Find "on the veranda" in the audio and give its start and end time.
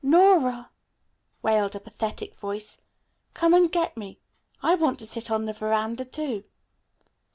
5.29-6.05